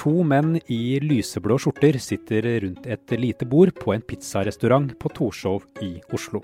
[0.00, 5.66] To menn i lyseblå skjorter sitter rundt et lite bord på en pizzarestaurant på Torshov
[5.84, 6.40] i Oslo.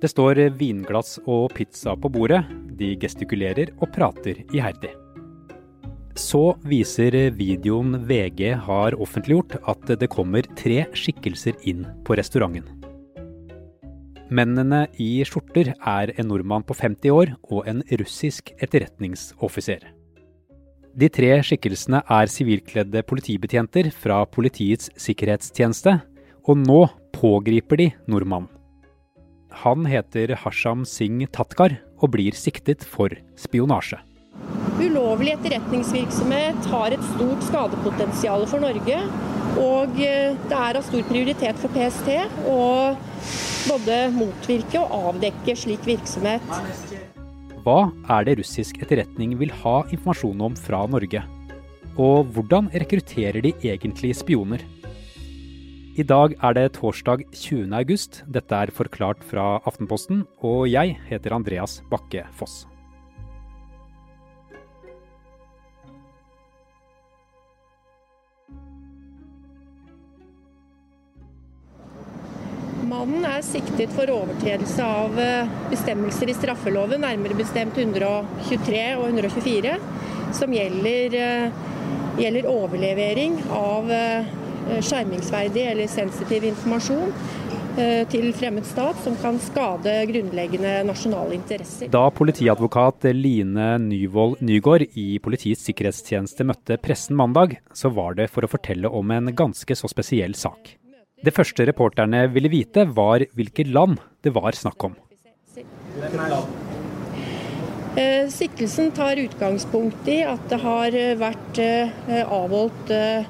[0.00, 2.40] Det står vinglass og pizza på bordet,
[2.80, 4.94] de gestikulerer og prater iherdig.
[6.16, 12.64] Så viser videoen VG har offentliggjort at det kommer tre skikkelser inn på restauranten.
[14.32, 19.90] Mennene i skjorter er en nordmann på 50 år og en russisk etterretningsoffiser.
[20.98, 26.00] De tre skikkelsene er sivilkledde politibetjenter fra Politiets sikkerhetstjeneste,
[26.48, 26.80] og nå
[27.14, 28.50] pågriper de nordmannen.
[29.62, 33.98] Han heter Hasham Singh Tatkar og blir siktet for spionasje.
[34.80, 39.00] Ulovlig etterretningsvirksomhet har et stort skadepotensial for Norge.
[39.60, 42.14] Og eh, det er av stor prioritet for PST
[42.48, 42.60] å
[43.66, 46.54] både motvirke og avdekke slik virksomhet.
[47.60, 51.20] Hva er det russisk etterretning vil ha informasjon om fra Norge?
[52.00, 54.64] Og hvordan rekrutterer de egentlig spioner?
[56.00, 57.68] I dag er det torsdag 20.
[57.76, 58.22] august.
[58.24, 62.69] Dette er Forklart fra Aftenposten, og jeg heter Andreas Bakke Foss.
[72.90, 79.76] Mannen er siktet for overtredelse av eh, bestemmelser i straffeloven, nærmere bestemt 123 og 124,
[80.34, 81.60] som gjelder, eh,
[82.18, 84.32] gjelder overlevering av eh,
[84.82, 87.14] skjermingsverdig eller sensitiv informasjon
[88.10, 91.88] til fremmed stat som kan skade grunnleggende nasjonale interesser.
[91.94, 98.44] Da politiadvokat Line Nyvold Nygård i Politiets sikkerhetstjeneste møtte pressen mandag, så var det for
[98.44, 100.74] å fortelle om en ganske så spesiell sak.
[101.20, 104.94] Det første reporterne ville vite, var hvilke land det var snakk om.
[107.98, 113.28] Eh, siktelsen tar utgangspunkt i at det har vært eh, avholdt eh,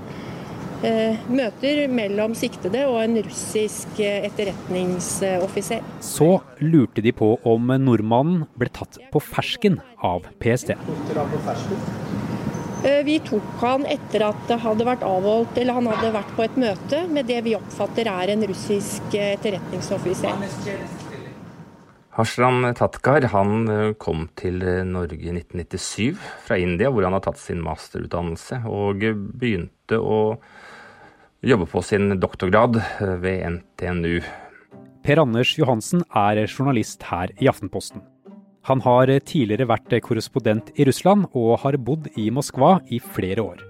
[1.32, 5.82] møter mellom siktede og en russisk etterretningsoffiser.
[6.04, 6.30] Så
[6.62, 10.76] lurte de på om nordmannen ble tatt på fersken av PST.
[12.84, 16.44] Eh, vi tok han etter at det hadde vært avholdt, eller han hadde vært på
[16.46, 20.46] et møte med det vi oppfatter er en russisk eh, etterretningsoffiser.
[22.16, 27.42] Hashram Tatkar han eh, kom til Norge i 1997 fra India, hvor han har tatt
[27.42, 29.04] sin masterutdannelse, og
[29.42, 30.22] begynte å
[31.44, 32.80] jobbe på sin doktorgrad
[33.20, 34.24] ved NTNU.
[35.04, 38.00] Per Anders Johansen er journalist her i Aftenposten.
[38.68, 43.62] Han har tidligere vært korrespondent i Russland og har bodd i Moskva i flere år.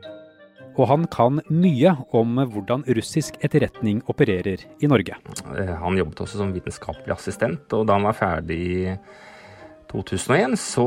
[0.79, 5.19] Og han kan mye om hvordan russisk etterretning opererer i Norge.
[5.57, 8.95] Eh, han jobbet også som vitenskapelig assistent, og da han var ferdig i
[9.91, 10.87] 2001, så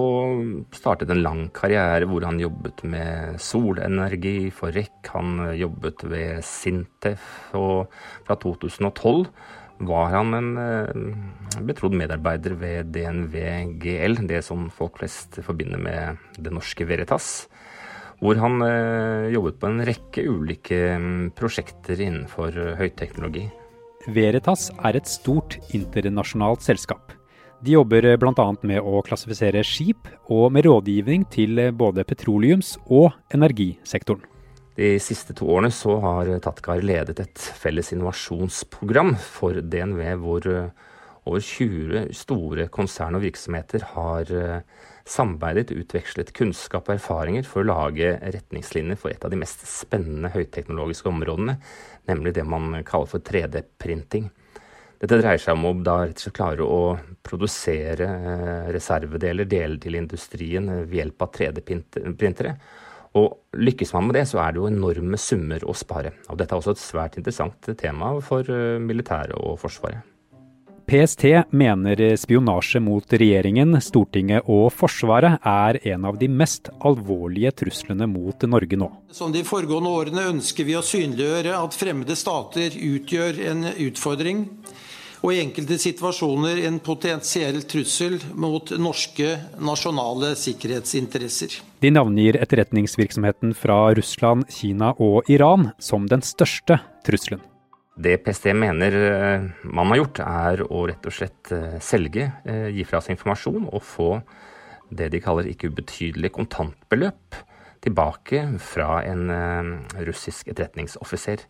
[0.74, 5.12] startet en lang karriere hvor han jobbet med solenergi for REC.
[5.12, 7.28] Han jobbet ved Sintef,
[7.60, 7.92] og
[8.24, 9.28] fra 2012
[9.88, 13.36] var han en eh, betrodd medarbeider ved DNV
[13.82, 17.48] GL, det som folk flest forbinder med det norske Veritas.
[18.24, 23.48] Hvor han eh, jobbet på en rekke ulike mm, prosjekter innenfor høyteknologi.
[24.14, 27.14] Veritas er et stort internasjonalt selskap.
[27.64, 28.48] De jobber bl.a.
[28.68, 34.26] med å klassifisere skip, og med rådgivning til både petroleums- og energisektoren.
[34.76, 40.72] De siste to årene så har Tatkar ledet et felles innovasjonsprogram for DNV, hvor eh,
[41.30, 44.64] over 20 store konsern og virksomheter har eh,
[45.06, 50.32] samarbeidet, utvekslet kunnskap og erfaringer for å lage retningslinjer for et av de mest spennende
[50.34, 51.60] høyteknologiske områdene,
[52.10, 54.32] nemlig det man kaller for 3D-printing.
[55.04, 56.00] Dette dreier seg om å
[56.34, 62.56] klare å produsere eh, reservedeler, deler til industrien ved hjelp av 3D-printere
[63.18, 66.16] og lykkes man med det, så er det jo enorme summer å spare.
[66.30, 70.10] Og dette er også et svært interessant tema for eh, militæret og Forsvaret.
[70.84, 71.24] PST
[71.56, 78.44] mener spionasje mot regjeringen, Stortinget og Forsvaret er en av de mest alvorlige truslene mot
[78.52, 78.90] Norge nå.
[79.16, 84.44] Som de foregående årene ønsker vi å synliggjøre at fremmede stater utgjør en utfordring
[85.24, 89.30] og i enkelte situasjoner en potensiell trussel mot norske
[89.64, 91.62] nasjonale sikkerhetsinteresser.
[91.80, 97.42] De navngir etterretningsvirksomheten fra Russland, Kina og Iran som den største trusselen.
[97.94, 102.68] Det PST mener eh, man har gjort, er å rett og slett eh, selge, eh,
[102.74, 104.10] gi fra seg informasjon og få
[104.94, 107.38] det de kaller ikke ubetydelig kontantbeløp
[107.84, 109.28] tilbake fra en
[110.08, 111.42] russisk etterretningsoffiser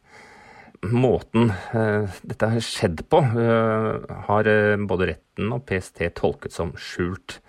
[0.92, 6.74] måten uh, dette har skjedd på, uh, har uh, både retten og PST tolket som
[6.76, 7.40] skjult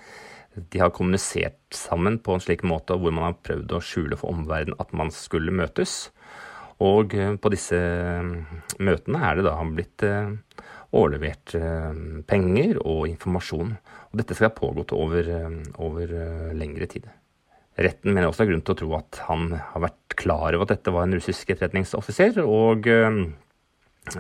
[0.55, 4.35] de har kommunisert sammen på en slik måte hvor man har prøvd å skjule for
[4.35, 6.13] omverdenen at man skulle møtes.
[6.83, 7.79] Og eh, på disse
[8.83, 10.31] møtene er det da blitt eh,
[10.95, 11.91] overlevert eh,
[12.29, 13.75] penger og informasjon.
[14.11, 15.31] Og dette skal ha pågått over,
[15.83, 16.17] over
[16.55, 17.09] lengre tid.
[17.75, 20.69] Retten mener også det er grunn til å tro at han har vært klar over
[20.69, 22.87] at dette var en russisk etterretningsoffiser, og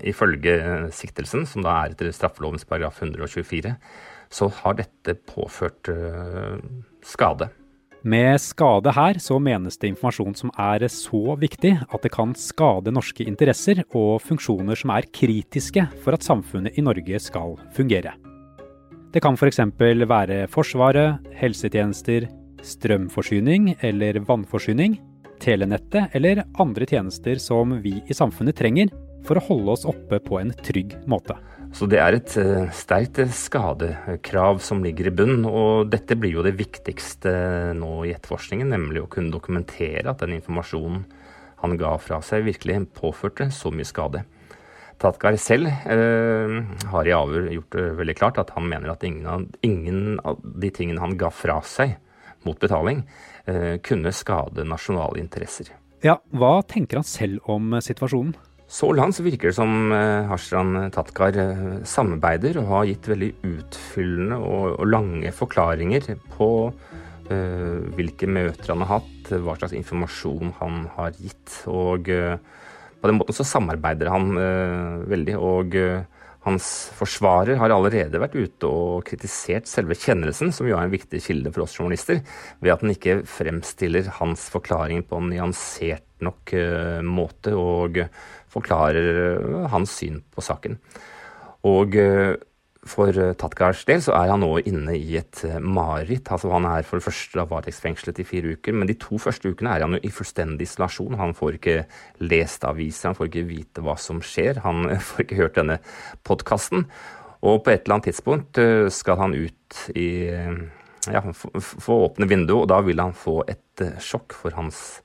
[0.02, 0.54] ifølge
[0.96, 3.74] siktelsen, som da er etter straffelovens paragraf 124,
[4.32, 6.56] så har dette påført uh,
[7.04, 7.50] skade.
[8.04, 12.92] Med skade her så menes det informasjon som er så viktig at det kan skade
[12.92, 18.12] norske interesser og funksjoner som er kritiske for at samfunnet i Norge skal fungere.
[19.14, 19.62] Det kan f.eks.
[19.78, 22.26] Være Forsvaret, helsetjenester,
[22.64, 24.98] strømforsyning eller vannforsyning,
[25.42, 28.92] telenettet eller andre tjenester som vi i samfunnet trenger
[29.24, 31.36] for å holde oss oppe på en trygg måte.
[31.74, 36.44] Så det er et uh, sterkt skadekrav som ligger i bunnen, og dette blir jo
[36.46, 37.32] det viktigste
[37.74, 41.02] nå i etterforskningen, nemlig å kunne dokumentere at den informasjonen
[41.64, 44.22] han ga fra seg, virkelig påførte så mye skade.
[45.02, 46.54] Tatkar selv eh,
[46.92, 50.38] har i avhør gjort det veldig klart at han mener at ingen av, ingen av
[50.44, 51.96] de tingene han ga fra seg
[52.46, 53.04] mot betaling,
[53.48, 55.72] uh, kunne skade nasjonale interesser.
[56.04, 58.34] Ja, Hva tenker han selv om situasjonen?
[58.74, 63.28] Så langt så virker det som eh, Hashran Tatkar eh, samarbeider og har gitt veldig
[63.44, 70.54] utfyllende og, og lange forklaringer på uh, hvilke møter han har hatt, hva slags informasjon
[70.58, 71.60] han har gitt.
[71.70, 72.40] Og uh,
[73.00, 75.36] på den måten så samarbeider han uh, veldig.
[75.38, 75.78] og
[76.44, 81.22] hans forsvarer har allerede vært ute og kritisert selve kjennelsen, som jo er en viktig
[81.24, 82.20] kilde for oss journalister,
[82.60, 86.52] ved at den ikke fremstiller hans forklaring på en nyansert nok
[87.04, 87.52] måte.
[87.56, 88.04] og
[88.54, 90.78] forklarer eh, hans syn på saken.
[91.70, 92.34] Og eh,
[92.88, 96.28] for Tatgars del så er han nå inne i et eh, mareritt.
[96.32, 99.72] Altså han er for det første varetektsfengslet i fire uker, men de to første ukene
[99.72, 101.18] er han jo i fullstendig isolasjon.
[101.20, 101.76] Han får ikke
[102.24, 104.60] lest aviser, han får ikke vite hva som skjer.
[104.66, 105.78] Han får ikke hørt denne
[106.28, 106.88] podkasten.
[107.44, 108.60] Og på et eller annet tidspunkt
[108.96, 110.08] skal han ut i
[111.12, 115.02] ja, få åpne vinduet, og da vil han få et sjokk for hans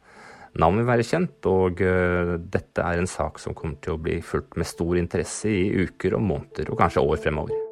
[0.60, 4.56] navn vil være kjent, og dette er en sak som kommer til å bli fulgt
[4.56, 7.69] med stor interesse i uker og måneder, og kanskje år fremover.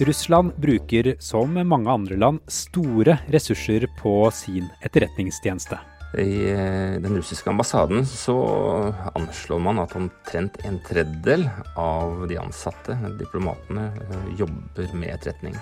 [0.00, 5.76] Russland bruker, som mange andre land, store ressurser på sin etterretningstjeneste.
[6.18, 8.36] I eh, den russiske ambassaden så
[9.14, 11.44] anslår man at omtrent en tredjedel
[11.78, 15.54] av de ansatte, diplomatene, eh, jobber med etterretning.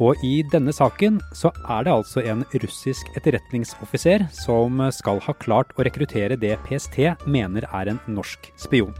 [0.00, 5.74] Og i denne saken så er det altså en russisk etterretningsoffiser som skal ha klart
[5.76, 8.94] å rekruttere det PST mener er en norsk spion.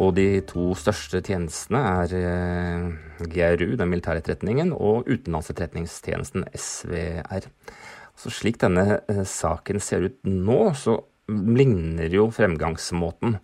[0.00, 2.84] Og de to største tjenestene er eh,
[3.28, 7.44] GRU, den militære etterretningen, og utenlandsetterretningstjenesten SVR.
[8.16, 10.96] Så slik denne eh, saken ser ut nå, så
[11.28, 13.36] ligner jo fremgangsmåten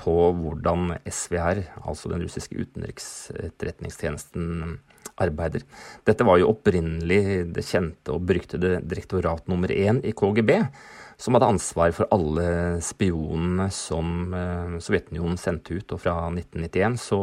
[0.00, 4.78] på hvordan SVR, altså den russiske utenriksetterretningstjenesten,
[5.20, 5.60] arbeider.
[6.06, 10.50] Dette var jo opprinnelig det kjente og beryktede direktorat nummer én i KGB,
[11.20, 15.92] som hadde ansvar for alle spionene som eh, Sovjetunionen sendte ut.
[15.92, 17.20] Og fra 1991 så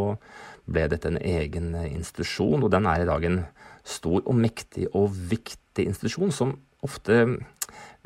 [0.68, 3.42] ble dette en egen institusjon, og den er i dag en
[3.88, 7.22] stor og mektig og viktig institusjon som ofte,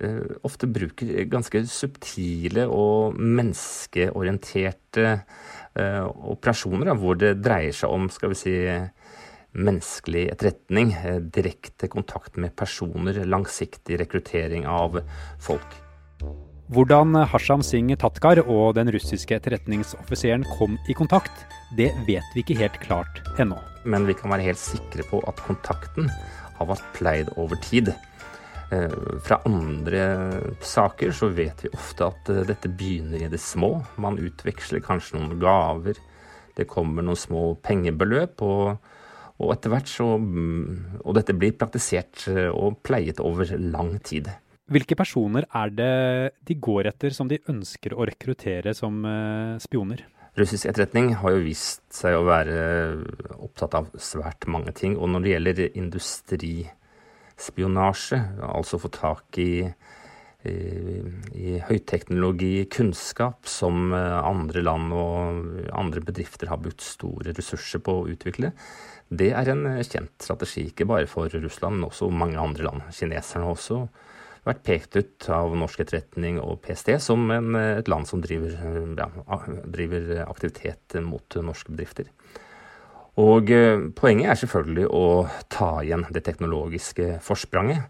[0.04, 5.16] uh, ofte bruker ganske subtile og menneskeorienterte
[5.72, 8.56] operasjoner, hvor det dreier seg om skal vi si,
[9.58, 15.02] menneskelig etterretning, uh, direkte kontakt med personer, langsiktig rekruttering av
[15.40, 15.80] folk.
[16.72, 21.44] Hvordan Hasham Singh Tatkar og den russiske etterretningsoffiseren kom i kontakt,
[21.76, 23.58] det vet vi ikke helt klart ennå.
[23.84, 26.08] Men vi kan være helt sikre på at kontakten
[26.56, 27.92] har vært pleid over tid.
[28.72, 28.94] Eh,
[29.26, 30.06] fra andre
[30.64, 33.74] saker så vet vi ofte at eh, dette begynner i det små.
[34.00, 36.00] Man utveksler kanskje noen gaver.
[36.56, 38.40] Det kommer noen små pengebeløp.
[38.48, 38.91] Og,
[39.42, 44.30] og etter hvert så mm, Og dette blir praktisert eh, og pleiet over lang tid.
[44.72, 45.94] Hvilke personer er det
[46.48, 49.04] de går etter som de ønsker å rekruttere som
[49.60, 50.06] spioner?
[50.40, 52.96] Russisk etterretning har jo vist seg å være
[53.36, 54.94] opptatt av svært mange ting.
[54.96, 59.68] Og når det gjelder industrispionasje, altså få tak i,
[60.48, 60.56] i,
[61.36, 67.92] i høyteknologi, kunnskap som eh, andre land og andre bedrifter har brukt store ressurser på
[68.00, 68.56] å utvikle.
[69.12, 72.86] Det er en eh, kjent strategi, ikke bare for Russland, men også mange andre land.
[72.96, 73.82] Kineserne har også
[74.48, 78.56] vært pekt ut av norsk etterretning og PST som en, et land som driver,
[78.98, 79.10] ja,
[79.70, 82.08] driver, aktivitet mot norske bedrifter.
[83.22, 85.06] Og eh, poenget er selvfølgelig å
[85.52, 87.90] ta igjen det teknologiske forspranget.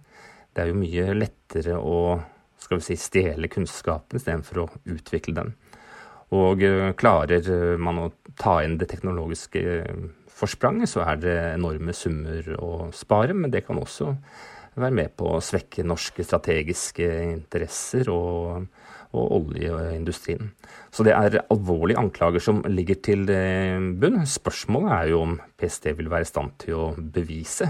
[0.51, 1.99] Det er jo mye lettere å
[2.61, 5.53] skal vi si, stjele kunnskapen istedenfor å utvikle den.
[6.33, 8.09] Og eh, klarer man å
[8.39, 9.61] ta inn det teknologiske
[10.41, 14.15] forspranget, så er det enorme summer å spare, men det kan også
[14.79, 18.67] være med på å svekke norske strategiske interesser og,
[19.11, 20.53] og oljeindustrien.
[20.91, 23.25] Så det er alvorlige anklager som ligger til
[23.99, 24.21] bunn.
[24.27, 27.67] Spørsmålet er jo om PST vil være i stand til å bevise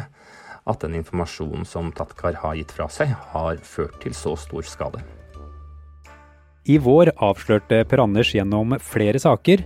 [0.70, 5.02] at den informasjonen som Tatkar har gitt fra seg, har ført til så stor skade.
[6.70, 9.64] I vår avslørte Per Anders gjennom flere saker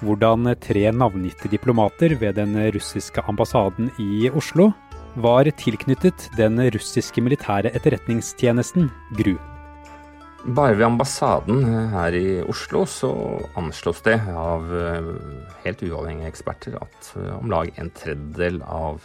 [0.00, 4.70] hvordan tre navngitte diplomater ved den russiske ambassaden i Oslo
[5.20, 9.36] var tilknyttet den russiske militære etterretningstjenesten GRU.
[10.56, 13.10] Bare ved ambassaden her i Oslo så
[13.60, 15.10] anslås det av eh,
[15.66, 19.04] helt uavhengige eksperter at eh, om lag en tredjedel av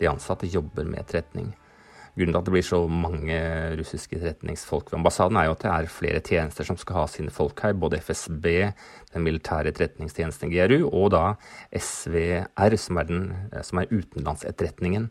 [0.00, 1.50] de ansatte jobber med etterretning.
[2.16, 3.36] Grunnen til at det blir så mange
[3.78, 7.30] russiske etterretningsfolk ved ambassaden, er jo at det er flere tjenester som skal ha sine
[7.34, 7.76] folk her.
[7.78, 8.48] Både FSB,
[9.14, 11.24] den militære etterretningstjenesten GRU, og da
[11.70, 13.24] SVR, som er, den,
[13.62, 15.08] som er utenlandsetterretningen.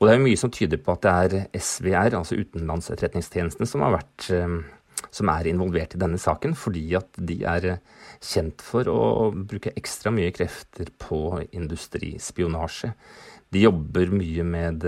[0.00, 3.84] Og det er jo mye som tyder på at det er SVR, altså utenlandsetterretningstjenesten, som,
[3.84, 7.74] har vært, eh, som er involvert i denne saken, fordi at de er
[8.24, 12.94] kjent for å bruke ekstra mye krefter på industrispionasje.
[13.50, 14.84] De jobber mye med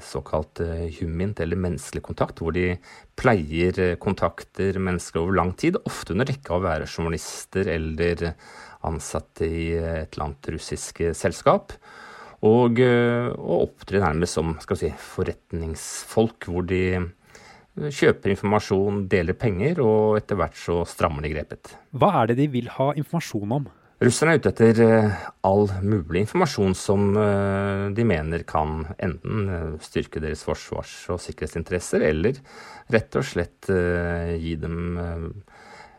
[0.00, 0.62] såkalt
[0.96, 2.78] humint, eller menneskelig kontakt, hvor de
[3.20, 8.30] pleier kontakter mennesker over lang tid, ofte under dekke av å være journalister eller
[8.88, 11.76] ansatte i et eller annet russisk selskap.
[12.44, 16.82] Og, eh, og opptre nærmest som si, forretningsfolk, hvor de
[17.76, 21.74] kjøper informasjon, deler penger, og etter hvert så strammer de grepet.
[21.92, 23.66] Hva er det de vil ha informasjon om?
[23.96, 30.20] Russerne er ute etter eh, all mulig informasjon som eh, de mener kan enten styrke
[30.20, 32.36] deres forsvars- og sikkerhetsinteresser, eller
[32.92, 34.98] rett og slett gi dem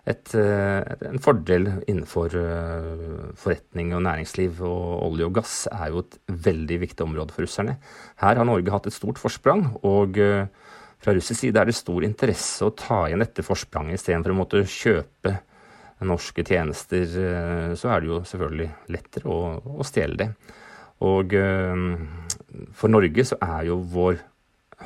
[0.07, 4.61] et, eh, en fordel innenfor eh, forretning og næringsliv.
[4.63, 7.77] Og olje og gass er jo et veldig viktig område for russerne.
[8.23, 9.67] Her har Norge hatt et stort forsprang.
[9.83, 10.47] og eh,
[10.97, 14.63] fra russisk side er det stor interesse å ta igjen dette forspranget istedenfor å måtte
[14.65, 15.35] kjøpe
[16.05, 17.05] norske tjenester.
[17.73, 19.37] Så er det jo selvfølgelig lettere å,
[19.81, 20.29] å stjele det.
[21.07, 21.33] Og
[22.77, 24.19] for Norge så er jo vår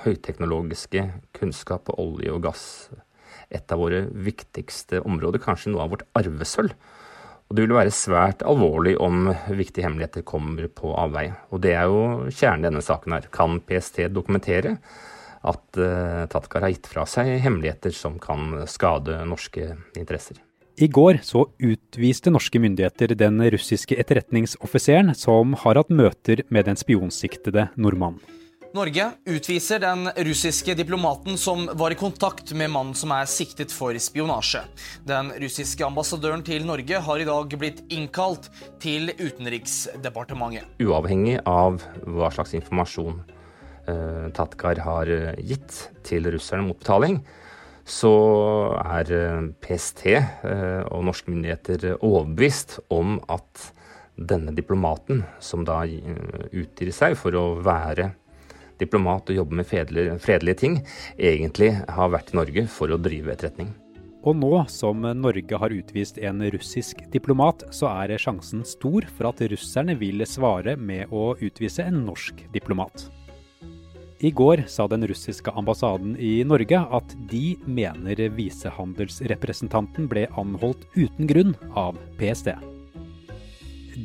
[0.06, 1.04] høyteknologiske
[1.36, 2.66] kunnskap på olje og gass
[3.52, 6.76] et av våre viktigste områder, kanskje noe av vårt arvesølv.
[7.52, 11.34] Og det vil være svært alvorlig om viktige hemmeligheter kommer på avveie.
[11.52, 13.28] Og det er jo kjernen i denne saken her.
[13.34, 14.78] Kan PST dokumentere
[15.42, 20.40] at uh, Tatkar har gitt fra seg hemmeligheter som kan skade norske interesser?
[20.80, 26.80] I går så utviste norske myndigheter den russiske etterretningsoffiseren som har hatt møter med den
[26.80, 28.22] spionsiktede nordmannen.
[28.72, 33.98] Norge utviser den russiske diplomaten som var i kontakt med mannen som er siktet for
[34.00, 34.62] spionasje.
[35.04, 38.48] Den russiske ambassadøren til Norge har i dag blitt innkalt
[38.80, 40.72] til Utenriksdepartementet.
[40.80, 43.20] Uavhengig av hva slags informasjon
[43.92, 47.20] uh, Tatkar har eh, gitt til russerne mot betaling,
[47.88, 48.14] så
[48.82, 53.72] er uh, PST uh, og norske myndigheter overbevist om at
[54.22, 58.12] denne diplomaten, som da utgir seg for å være
[58.82, 60.82] diplomat og jobbe med fredelige, fredelige ting,
[61.18, 63.72] egentlig har vært i Norge for å drive etterretning.
[64.22, 69.42] Og nå som Norge har utvist en russisk diplomat, så er sjansen stor for at
[69.50, 73.08] russerne vil svare med å utvise en norsk diplomat.
[74.22, 81.26] I går sa den russiske ambassaden i Norge at de mener visehandelsrepresentanten ble anholdt uten
[81.26, 82.52] grunn av PST.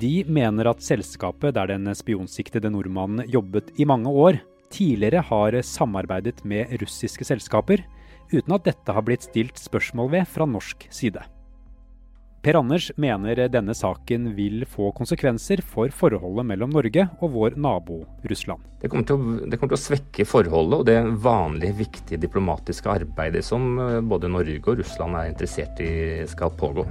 [0.00, 4.40] De mener at selskapet der den spionsiktede nordmannen jobbet i mange år,
[4.72, 7.84] tidligere har samarbeidet med russiske selskaper,
[8.32, 11.20] uten at dette har blitt stilt spørsmål ved fra norsk side.
[12.42, 18.04] Per Anders mener denne saken vil få konsekvenser for forholdet mellom Norge og vår nabo
[18.30, 18.62] Russland.
[18.82, 23.42] Det kommer, å, det kommer, til å, svekke forholdet og det vanlige, viktige diplomatiske arbeidet
[23.46, 25.90] som eh, både Norge og Russland er interessert i
[26.30, 26.86] skal pågå.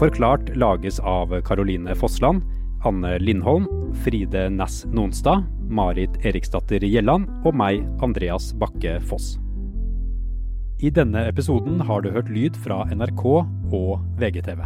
[0.00, 2.40] Forklart lages av Caroline Fossland,
[2.84, 3.66] Anne Lindholm,
[4.04, 9.36] Fride Næss Nonstad, Marit Eriksdatter Gjelland og meg, Andreas Bakke Foss.
[10.80, 14.64] I denne episoden har du hørt lyd fra NRK og VGTV.